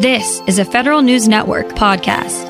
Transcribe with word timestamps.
This 0.00 0.40
is 0.46 0.60
a 0.60 0.64
Federal 0.64 1.02
News 1.02 1.26
Network 1.26 1.70
podcast. 1.70 2.46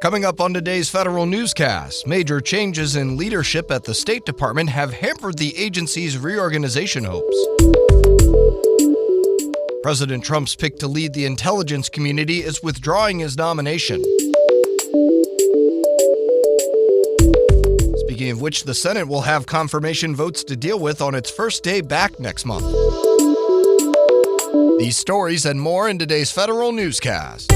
Coming 0.00 0.24
up 0.24 0.40
on 0.40 0.54
today's 0.54 0.88
federal 0.88 1.26
newscast, 1.26 2.06
major 2.06 2.40
changes 2.40 2.96
in 2.96 3.18
leadership 3.18 3.70
at 3.70 3.84
the 3.84 3.92
State 3.92 4.24
Department 4.24 4.70
have 4.70 4.94
hampered 4.94 5.36
the 5.36 5.54
agency's 5.58 6.16
reorganization 6.16 7.04
hopes. 7.04 7.36
President 9.82 10.24
Trump's 10.24 10.56
pick 10.56 10.78
to 10.78 10.88
lead 10.88 11.12
the 11.12 11.26
intelligence 11.26 11.90
community 11.90 12.38
is 12.38 12.62
withdrawing 12.62 13.18
his 13.18 13.36
nomination. 13.36 14.02
Which, 18.46 18.62
the 18.62 18.74
Senate 18.74 19.08
will 19.08 19.22
have 19.22 19.44
confirmation 19.44 20.14
votes 20.14 20.44
to 20.44 20.54
deal 20.54 20.78
with 20.78 21.02
on 21.02 21.16
its 21.16 21.28
first 21.28 21.64
day 21.64 21.80
back 21.80 22.20
next 22.20 22.44
month. 22.44 22.64
These 24.78 24.96
stories 24.96 25.44
and 25.44 25.60
more 25.60 25.88
in 25.88 25.98
today's 25.98 26.30
federal 26.30 26.70
newscast. 26.70 27.50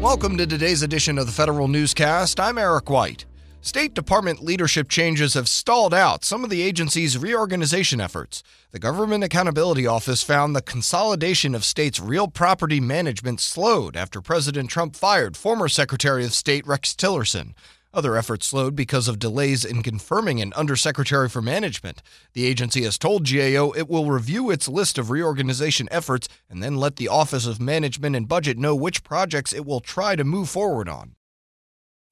Welcome 0.00 0.36
to 0.36 0.46
today's 0.46 0.82
edition 0.82 1.18
of 1.18 1.26
the 1.26 1.32
Federal 1.32 1.66
Newscast. 1.66 2.38
I'm 2.38 2.58
Eric 2.58 2.88
White. 2.88 3.24
State 3.64 3.94
Department 3.94 4.42
leadership 4.42 4.88
changes 4.88 5.34
have 5.34 5.48
stalled 5.48 5.94
out 5.94 6.24
some 6.24 6.42
of 6.42 6.50
the 6.50 6.62
agency's 6.62 7.16
reorganization 7.16 8.00
efforts. 8.00 8.42
The 8.72 8.80
Government 8.80 9.22
Accountability 9.22 9.86
Office 9.86 10.20
found 10.20 10.56
the 10.56 10.60
consolidation 10.60 11.54
of 11.54 11.64
states' 11.64 12.00
real 12.00 12.26
property 12.26 12.80
management 12.80 13.38
slowed 13.38 13.96
after 13.96 14.20
President 14.20 14.68
Trump 14.68 14.96
fired 14.96 15.36
former 15.36 15.68
Secretary 15.68 16.24
of 16.24 16.34
State 16.34 16.66
Rex 16.66 16.92
Tillerson. 16.92 17.54
Other 17.94 18.16
efforts 18.16 18.48
slowed 18.48 18.74
because 18.74 19.06
of 19.06 19.20
delays 19.20 19.64
in 19.64 19.84
confirming 19.84 20.40
an 20.40 20.52
undersecretary 20.54 21.28
for 21.28 21.40
management. 21.40 22.02
The 22.32 22.46
agency 22.46 22.82
has 22.82 22.98
told 22.98 23.30
GAO 23.30 23.70
it 23.76 23.88
will 23.88 24.10
review 24.10 24.50
its 24.50 24.66
list 24.66 24.98
of 24.98 25.08
reorganization 25.08 25.86
efforts 25.92 26.28
and 26.50 26.64
then 26.64 26.78
let 26.78 26.96
the 26.96 27.06
Office 27.06 27.46
of 27.46 27.60
Management 27.60 28.16
and 28.16 28.26
Budget 28.26 28.58
know 28.58 28.74
which 28.74 29.04
projects 29.04 29.52
it 29.52 29.64
will 29.64 29.80
try 29.80 30.16
to 30.16 30.24
move 30.24 30.48
forward 30.48 30.88
on. 30.88 31.14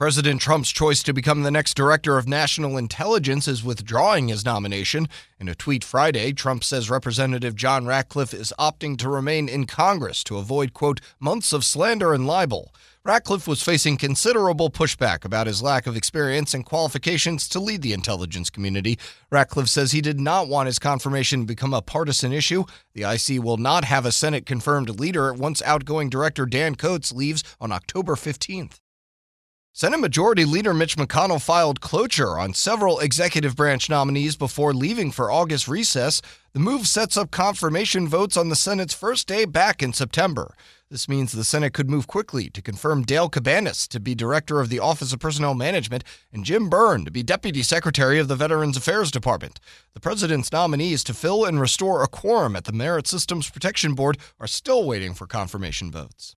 President 0.00 0.40
Trump's 0.40 0.70
choice 0.70 1.02
to 1.02 1.12
become 1.12 1.42
the 1.42 1.50
next 1.50 1.74
director 1.74 2.16
of 2.16 2.26
national 2.26 2.78
intelligence 2.78 3.46
is 3.46 3.62
withdrawing 3.62 4.28
his 4.28 4.46
nomination. 4.46 5.06
In 5.38 5.46
a 5.46 5.54
tweet 5.54 5.84
Friday, 5.84 6.32
Trump 6.32 6.64
says 6.64 6.88
Representative 6.88 7.54
John 7.54 7.84
Ratcliffe 7.84 8.32
is 8.32 8.50
opting 8.58 8.96
to 8.96 9.10
remain 9.10 9.46
in 9.46 9.66
Congress 9.66 10.24
to 10.24 10.38
avoid, 10.38 10.72
quote, 10.72 11.02
months 11.20 11.52
of 11.52 11.66
slander 11.66 12.14
and 12.14 12.26
libel. 12.26 12.74
Ratcliffe 13.04 13.46
was 13.46 13.62
facing 13.62 13.98
considerable 13.98 14.70
pushback 14.70 15.26
about 15.26 15.46
his 15.46 15.62
lack 15.62 15.86
of 15.86 15.98
experience 15.98 16.54
and 16.54 16.64
qualifications 16.64 17.46
to 17.50 17.60
lead 17.60 17.82
the 17.82 17.92
intelligence 17.92 18.48
community. 18.48 18.98
Ratcliffe 19.30 19.68
says 19.68 19.92
he 19.92 20.00
did 20.00 20.18
not 20.18 20.48
want 20.48 20.66
his 20.66 20.78
confirmation 20.78 21.40
to 21.40 21.46
become 21.46 21.74
a 21.74 21.82
partisan 21.82 22.32
issue. 22.32 22.64
The 22.94 23.02
IC 23.02 23.44
will 23.44 23.58
not 23.58 23.84
have 23.84 24.06
a 24.06 24.12
Senate 24.12 24.46
confirmed 24.46 24.98
leader 24.98 25.34
once 25.34 25.60
outgoing 25.60 26.08
Director 26.08 26.46
Dan 26.46 26.74
Coats 26.74 27.12
leaves 27.12 27.44
on 27.60 27.70
October 27.70 28.14
15th. 28.14 28.78
Senate 29.72 30.00
Majority 30.00 30.44
Leader 30.44 30.74
Mitch 30.74 30.96
McConnell 30.96 31.40
filed 31.40 31.80
cloture 31.80 32.36
on 32.40 32.54
several 32.54 32.98
executive 32.98 33.54
branch 33.54 33.88
nominees 33.88 34.34
before 34.34 34.74
leaving 34.74 35.12
for 35.12 35.30
August 35.30 35.68
recess. 35.68 36.20
The 36.52 36.58
move 36.58 36.88
sets 36.88 37.16
up 37.16 37.30
confirmation 37.30 38.08
votes 38.08 38.36
on 38.36 38.48
the 38.48 38.56
Senate's 38.56 38.94
first 38.94 39.28
day 39.28 39.44
back 39.44 39.80
in 39.80 39.92
September. 39.92 40.56
This 40.90 41.08
means 41.08 41.30
the 41.30 41.44
Senate 41.44 41.72
could 41.72 41.88
move 41.88 42.08
quickly 42.08 42.50
to 42.50 42.60
confirm 42.60 43.04
Dale 43.04 43.30
Cabaniss 43.30 43.86
to 43.90 44.00
be 44.00 44.16
Director 44.16 44.58
of 44.58 44.70
the 44.70 44.80
Office 44.80 45.12
of 45.12 45.20
Personnel 45.20 45.54
Management 45.54 46.02
and 46.32 46.44
Jim 46.44 46.68
Byrne 46.68 47.04
to 47.04 47.12
be 47.12 47.22
Deputy 47.22 47.62
Secretary 47.62 48.18
of 48.18 48.26
the 48.26 48.34
Veterans 48.34 48.76
Affairs 48.76 49.12
Department. 49.12 49.60
The 49.94 50.00
President's 50.00 50.50
nominees 50.50 51.04
to 51.04 51.14
fill 51.14 51.44
and 51.44 51.60
restore 51.60 52.02
a 52.02 52.08
quorum 52.08 52.56
at 52.56 52.64
the 52.64 52.72
Merit 52.72 53.06
Systems 53.06 53.48
Protection 53.48 53.94
Board 53.94 54.18
are 54.40 54.48
still 54.48 54.84
waiting 54.84 55.14
for 55.14 55.28
confirmation 55.28 55.92
votes. 55.92 56.34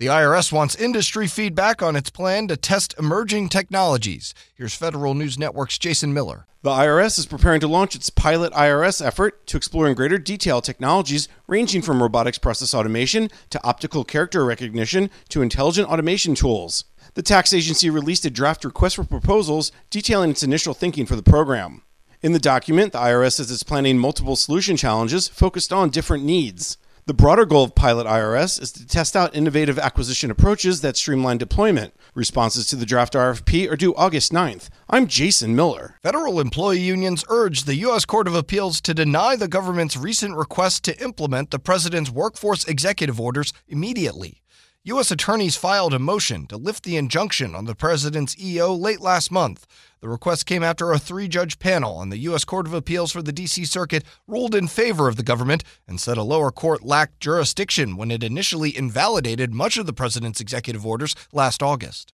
The 0.00 0.06
IRS 0.06 0.52
wants 0.52 0.76
industry 0.76 1.26
feedback 1.26 1.82
on 1.82 1.96
its 1.96 2.08
plan 2.08 2.46
to 2.46 2.56
test 2.56 2.94
emerging 3.00 3.48
technologies. 3.48 4.32
Here's 4.54 4.72
Federal 4.72 5.12
News 5.12 5.36
Network's 5.36 5.76
Jason 5.76 6.14
Miller. 6.14 6.46
The 6.62 6.70
IRS 6.70 7.18
is 7.18 7.26
preparing 7.26 7.58
to 7.62 7.66
launch 7.66 7.96
its 7.96 8.08
pilot 8.08 8.52
IRS 8.52 9.04
effort 9.04 9.44
to 9.48 9.56
explore 9.56 9.88
in 9.88 9.96
greater 9.96 10.16
detail 10.16 10.60
technologies 10.60 11.26
ranging 11.48 11.82
from 11.82 12.00
robotics 12.00 12.38
process 12.38 12.74
automation 12.74 13.28
to 13.50 13.60
optical 13.66 14.04
character 14.04 14.44
recognition 14.44 15.10
to 15.30 15.42
intelligent 15.42 15.88
automation 15.88 16.36
tools. 16.36 16.84
The 17.14 17.22
tax 17.22 17.52
agency 17.52 17.90
released 17.90 18.24
a 18.24 18.30
draft 18.30 18.64
request 18.64 18.94
for 18.94 19.02
proposals 19.04 19.72
detailing 19.90 20.30
its 20.30 20.44
initial 20.44 20.74
thinking 20.74 21.06
for 21.06 21.16
the 21.16 21.24
program. 21.24 21.82
In 22.22 22.30
the 22.30 22.38
document, 22.38 22.92
the 22.92 23.00
IRS 23.00 23.32
says 23.32 23.50
it's 23.50 23.64
planning 23.64 23.98
multiple 23.98 24.36
solution 24.36 24.76
challenges 24.76 25.26
focused 25.26 25.72
on 25.72 25.90
different 25.90 26.22
needs. 26.22 26.78
The 27.08 27.14
broader 27.14 27.46
goal 27.46 27.64
of 27.64 27.74
Pilot 27.74 28.06
IRS 28.06 28.60
is 28.60 28.70
to 28.72 28.86
test 28.86 29.16
out 29.16 29.34
innovative 29.34 29.78
acquisition 29.78 30.30
approaches 30.30 30.82
that 30.82 30.94
streamline 30.94 31.38
deployment. 31.38 31.94
Responses 32.14 32.66
to 32.66 32.76
the 32.76 32.84
draft 32.84 33.14
RFP 33.14 33.72
are 33.72 33.76
due 33.76 33.94
August 33.94 34.30
9th. 34.30 34.68
I'm 34.90 35.06
Jason 35.06 35.56
Miller. 35.56 35.94
Federal 36.02 36.38
employee 36.38 36.80
unions 36.80 37.24
urged 37.30 37.64
the 37.64 37.76
U.S. 37.76 38.04
Court 38.04 38.28
of 38.28 38.34
Appeals 38.34 38.82
to 38.82 38.92
deny 38.92 39.36
the 39.36 39.48
government's 39.48 39.96
recent 39.96 40.36
request 40.36 40.84
to 40.84 41.02
implement 41.02 41.50
the 41.50 41.58
president's 41.58 42.10
workforce 42.10 42.66
executive 42.66 43.18
orders 43.18 43.54
immediately. 43.66 44.42
U.S. 44.84 45.10
attorneys 45.10 45.56
filed 45.56 45.92
a 45.92 45.98
motion 45.98 46.46
to 46.46 46.56
lift 46.56 46.84
the 46.84 46.96
injunction 46.96 47.54
on 47.54 47.64
the 47.64 47.74
president's 47.74 48.38
EO 48.40 48.72
late 48.72 49.00
last 49.00 49.32
month. 49.32 49.66
The 50.00 50.08
request 50.08 50.46
came 50.46 50.62
after 50.62 50.92
a 50.92 51.00
three 51.00 51.26
judge 51.26 51.58
panel 51.58 51.96
on 51.96 52.10
the 52.10 52.18
U.S. 52.18 52.44
Court 52.44 52.66
of 52.66 52.72
Appeals 52.72 53.10
for 53.10 53.20
the 53.20 53.32
D.C. 53.32 53.64
Circuit 53.64 54.04
ruled 54.28 54.54
in 54.54 54.68
favor 54.68 55.08
of 55.08 55.16
the 55.16 55.24
government 55.24 55.64
and 55.88 56.00
said 56.00 56.16
a 56.16 56.22
lower 56.22 56.52
court 56.52 56.84
lacked 56.84 57.18
jurisdiction 57.18 57.96
when 57.96 58.12
it 58.12 58.22
initially 58.22 58.74
invalidated 58.74 59.52
much 59.52 59.78
of 59.78 59.86
the 59.86 59.92
president's 59.92 60.40
executive 60.40 60.86
orders 60.86 61.16
last 61.32 61.60
August. 61.60 62.12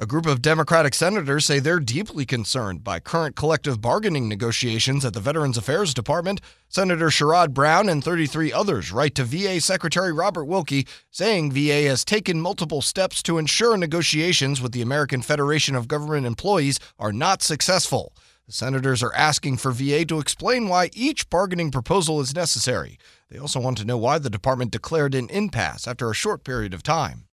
A 0.00 0.06
group 0.06 0.26
of 0.26 0.40
Democratic 0.40 0.94
senators 0.94 1.44
say 1.44 1.58
they're 1.58 1.80
deeply 1.80 2.24
concerned 2.24 2.84
by 2.84 3.00
current 3.00 3.34
collective 3.34 3.80
bargaining 3.80 4.28
negotiations 4.28 5.04
at 5.04 5.12
the 5.12 5.18
Veterans 5.18 5.58
Affairs 5.58 5.92
Department. 5.92 6.40
Senator 6.68 7.08
Sherrod 7.08 7.52
Brown 7.52 7.88
and 7.88 8.04
33 8.04 8.52
others 8.52 8.92
write 8.92 9.16
to 9.16 9.24
VA 9.24 9.60
Secretary 9.60 10.12
Robert 10.12 10.44
Wilkie 10.44 10.86
saying 11.10 11.50
VA 11.50 11.88
has 11.88 12.04
taken 12.04 12.40
multiple 12.40 12.80
steps 12.80 13.24
to 13.24 13.38
ensure 13.38 13.76
negotiations 13.76 14.62
with 14.62 14.70
the 14.70 14.82
American 14.82 15.20
Federation 15.20 15.74
of 15.74 15.88
Government 15.88 16.26
Employees 16.26 16.78
are 17.00 17.12
not 17.12 17.42
successful. 17.42 18.12
The 18.46 18.52
senators 18.52 19.02
are 19.02 19.14
asking 19.16 19.56
for 19.56 19.72
VA 19.72 20.04
to 20.04 20.20
explain 20.20 20.68
why 20.68 20.90
each 20.92 21.28
bargaining 21.28 21.72
proposal 21.72 22.20
is 22.20 22.36
necessary. 22.36 23.00
They 23.30 23.38
also 23.38 23.58
want 23.58 23.78
to 23.78 23.84
know 23.84 23.98
why 23.98 24.18
the 24.18 24.30
department 24.30 24.70
declared 24.70 25.16
an 25.16 25.28
impasse 25.28 25.88
after 25.88 26.08
a 26.08 26.14
short 26.14 26.44
period 26.44 26.72
of 26.72 26.84
time. 26.84 27.27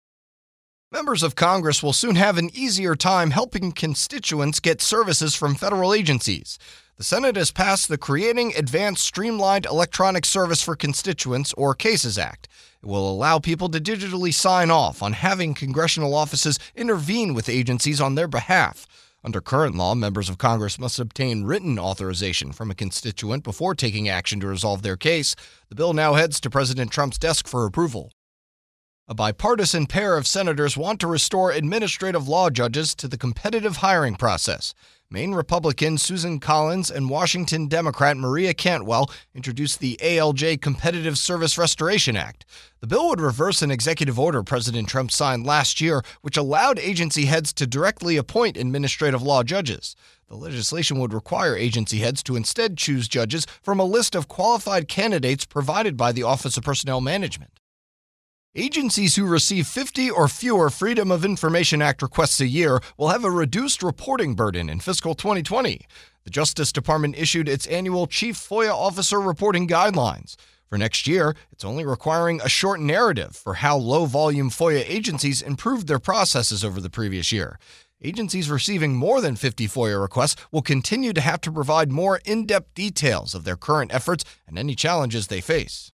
Members 0.91 1.23
of 1.23 1.35
Congress 1.35 1.81
will 1.81 1.93
soon 1.93 2.15
have 2.15 2.37
an 2.37 2.51
easier 2.53 2.95
time 2.95 3.31
helping 3.31 3.71
constituents 3.71 4.59
get 4.59 4.81
services 4.81 5.33
from 5.33 5.55
federal 5.55 5.95
agencies. 5.95 6.59
The 6.97 7.03
Senate 7.03 7.35
has 7.37 7.51
passed 7.51 7.89
the 7.89 7.97
Creating 7.97 8.53
Advanced 8.55 9.03
Streamlined 9.03 9.65
Electronic 9.65 10.25
Service 10.25 10.61
for 10.61 10.75
Constituents, 10.75 11.53
or 11.53 11.73
CASES 11.73 12.19
Act. 12.19 12.47
It 12.83 12.85
will 12.85 13.09
allow 13.09 13.39
people 13.39 13.67
to 13.69 13.81
digitally 13.81 14.31
sign 14.31 14.69
off 14.69 15.01
on 15.01 15.13
having 15.13 15.55
congressional 15.55 16.13
offices 16.13 16.59
intervene 16.75 17.33
with 17.33 17.49
agencies 17.49 17.99
on 17.99 18.13
their 18.13 18.27
behalf. 18.27 18.85
Under 19.23 19.41
current 19.41 19.75
law, 19.75 19.95
members 19.95 20.29
of 20.29 20.37
Congress 20.37 20.77
must 20.77 20.99
obtain 20.99 21.45
written 21.45 21.79
authorization 21.79 22.51
from 22.51 22.69
a 22.69 22.75
constituent 22.75 23.43
before 23.43 23.73
taking 23.73 24.07
action 24.07 24.39
to 24.39 24.47
resolve 24.47 24.83
their 24.83 24.97
case. 24.97 25.35
The 25.69 25.75
bill 25.75 25.93
now 25.93 26.13
heads 26.13 26.39
to 26.41 26.49
President 26.51 26.91
Trump's 26.91 27.17
desk 27.17 27.47
for 27.47 27.65
approval. 27.65 28.11
A 29.07 29.13
bipartisan 29.13 29.85
pair 29.85 30.17
of 30.17 30.25
senators 30.25 30.75
want 30.75 30.99
to 30.99 31.05
restore 31.05 31.51
administrative 31.51 32.27
law 32.27 32.49
judges 32.49 32.95
to 32.95 33.07
the 33.07 33.19
competitive 33.19 33.77
hiring 33.77 34.15
process. 34.15 34.73
Maine 35.11 35.35
Republican 35.35 35.99
Susan 35.99 36.39
Collins 36.39 36.89
and 36.89 37.07
Washington 37.07 37.67
Democrat 37.67 38.17
Maria 38.17 38.55
Cantwell 38.55 39.11
introduced 39.35 39.79
the 39.79 39.99
ALJ 40.01 40.59
Competitive 40.59 41.19
Service 41.19 41.55
Restoration 41.55 42.17
Act. 42.17 42.45
The 42.79 42.87
bill 42.87 43.09
would 43.09 43.21
reverse 43.21 43.61
an 43.61 43.69
executive 43.69 44.19
order 44.19 44.41
President 44.41 44.89
Trump 44.89 45.11
signed 45.11 45.45
last 45.45 45.79
year, 45.79 46.01
which 46.23 46.35
allowed 46.35 46.79
agency 46.79 47.25
heads 47.25 47.53
to 47.53 47.67
directly 47.67 48.17
appoint 48.17 48.57
administrative 48.57 49.21
law 49.21 49.43
judges. 49.43 49.95
The 50.29 50.35
legislation 50.35 50.97
would 50.97 51.13
require 51.13 51.55
agency 51.55 51.99
heads 51.99 52.23
to 52.23 52.35
instead 52.35 52.75
choose 52.75 53.07
judges 53.07 53.45
from 53.61 53.79
a 53.79 53.85
list 53.85 54.15
of 54.15 54.27
qualified 54.27 54.87
candidates 54.87 55.45
provided 55.45 55.95
by 55.95 56.11
the 56.11 56.23
Office 56.23 56.57
of 56.57 56.63
Personnel 56.63 57.01
Management. 57.01 57.51
Agencies 58.57 59.17
who 59.17 59.25
receive 59.25 59.67
50 59.67 60.09
or 60.09 60.29
fewer 60.29 60.69
Freedom 60.69 61.11
of 61.11 61.25
Information 61.25 61.81
Act 61.81 62.01
requests 62.01 62.39
a 62.39 62.47
year 62.47 62.79
will 62.97 63.09
have 63.09 63.25
a 63.25 63.29
reduced 63.29 63.83
reporting 63.83 64.33
burden 64.33 64.69
in 64.69 64.79
fiscal 64.79 65.13
2020. 65.13 65.81
The 66.23 66.29
Justice 66.29 66.71
Department 66.71 67.17
issued 67.17 67.49
its 67.49 67.67
annual 67.67 68.07
Chief 68.07 68.37
FOIA 68.37 68.73
Officer 68.73 69.19
Reporting 69.19 69.67
Guidelines. 69.67 70.37
For 70.69 70.77
next 70.77 71.05
year, 71.05 71.35
it's 71.51 71.65
only 71.65 71.85
requiring 71.85 72.39
a 72.39 72.47
short 72.47 72.79
narrative 72.79 73.35
for 73.35 73.55
how 73.55 73.75
low 73.75 74.05
volume 74.05 74.49
FOIA 74.49 74.85
agencies 74.87 75.41
improved 75.41 75.87
their 75.87 75.99
processes 75.99 76.63
over 76.63 76.79
the 76.79 76.89
previous 76.89 77.33
year. 77.33 77.59
Agencies 78.01 78.49
receiving 78.49 78.95
more 78.95 79.19
than 79.19 79.35
50 79.35 79.67
FOIA 79.67 80.01
requests 80.01 80.41
will 80.53 80.61
continue 80.61 81.11
to 81.11 81.19
have 81.19 81.41
to 81.41 81.51
provide 81.51 81.91
more 81.91 82.21
in 82.23 82.45
depth 82.45 82.73
details 82.73 83.35
of 83.35 83.43
their 83.43 83.57
current 83.57 83.93
efforts 83.93 84.23
and 84.47 84.57
any 84.57 84.75
challenges 84.75 85.27
they 85.27 85.41
face. 85.41 85.91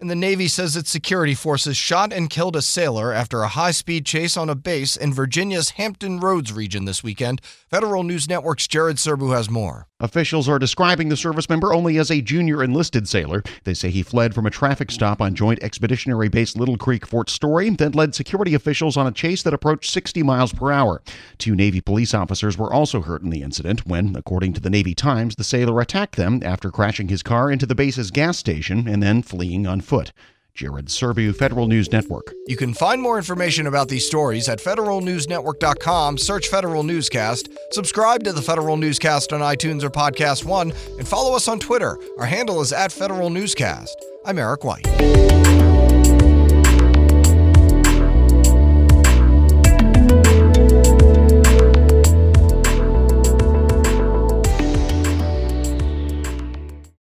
And 0.00 0.08
the 0.08 0.14
Navy 0.14 0.46
says 0.46 0.76
its 0.76 0.92
security 0.92 1.34
forces 1.34 1.76
shot 1.76 2.12
and 2.12 2.30
killed 2.30 2.54
a 2.54 2.62
sailor 2.62 3.12
after 3.12 3.42
a 3.42 3.48
high 3.48 3.72
speed 3.72 4.06
chase 4.06 4.36
on 4.36 4.48
a 4.48 4.54
base 4.54 4.96
in 4.96 5.12
Virginia's 5.12 5.70
Hampton 5.70 6.20
Roads 6.20 6.52
region 6.52 6.84
this 6.84 7.02
weekend. 7.02 7.40
Federal 7.68 8.04
News 8.04 8.28
Network's 8.28 8.68
Jared 8.68 8.98
Serbu 8.98 9.34
has 9.34 9.50
more. 9.50 9.88
Officials 10.00 10.48
are 10.48 10.60
describing 10.60 11.08
the 11.08 11.16
service 11.16 11.48
member 11.48 11.74
only 11.74 11.98
as 11.98 12.12
a 12.12 12.20
junior 12.20 12.62
enlisted 12.62 13.08
sailor. 13.08 13.42
They 13.64 13.74
say 13.74 13.90
he 13.90 14.04
fled 14.04 14.32
from 14.32 14.46
a 14.46 14.50
traffic 14.50 14.92
stop 14.92 15.20
on 15.20 15.34
Joint 15.34 15.60
Expeditionary 15.60 16.28
Base 16.28 16.54
Little 16.54 16.76
Creek, 16.76 17.04
Fort 17.04 17.28
Story, 17.28 17.68
then 17.70 17.90
led 17.90 18.14
security 18.14 18.54
officials 18.54 18.96
on 18.96 19.08
a 19.08 19.12
chase 19.12 19.42
that 19.42 19.52
approached 19.52 19.90
60 19.90 20.22
miles 20.22 20.52
per 20.52 20.70
hour. 20.70 21.02
Two 21.38 21.56
Navy 21.56 21.80
police 21.80 22.14
officers 22.14 22.56
were 22.56 22.72
also 22.72 23.00
hurt 23.02 23.22
in 23.22 23.30
the 23.30 23.42
incident 23.42 23.84
when, 23.88 24.14
according 24.14 24.52
to 24.52 24.60
the 24.60 24.70
Navy 24.70 24.94
Times, 24.94 25.34
the 25.34 25.42
sailor 25.42 25.80
attacked 25.80 26.14
them 26.14 26.40
after 26.44 26.70
crashing 26.70 27.08
his 27.08 27.24
car 27.24 27.50
into 27.50 27.66
the 27.66 27.74
base's 27.74 28.12
gas 28.12 28.38
station 28.38 28.86
and 28.86 29.02
then 29.02 29.20
fleeing 29.20 29.66
on 29.66 29.80
foot. 29.88 30.12
Jared 30.54 30.86
Serbu, 30.86 31.36
Federal 31.36 31.68
News 31.68 31.92
Network. 31.92 32.32
You 32.48 32.56
can 32.56 32.74
find 32.74 33.00
more 33.00 33.16
information 33.16 33.68
about 33.68 33.88
these 33.88 34.04
stories 34.04 34.48
at 34.48 34.58
federalnewsnetwork.com. 34.58 36.18
Search 36.18 36.48
Federal 36.48 36.82
Newscast. 36.82 37.48
Subscribe 37.70 38.24
to 38.24 38.32
the 38.32 38.42
Federal 38.42 38.76
Newscast 38.76 39.32
on 39.32 39.40
iTunes 39.40 39.84
or 39.84 39.90
Podcast 39.90 40.44
One, 40.44 40.72
and 40.98 41.06
follow 41.06 41.36
us 41.36 41.46
on 41.46 41.60
Twitter. 41.60 41.96
Our 42.18 42.26
handle 42.26 42.60
is 42.60 42.72
at 42.72 42.90
Federal 42.90 43.30
Newscast. 43.30 43.96
I'm 44.24 44.36
Eric 44.36 44.64
White. 44.64 45.67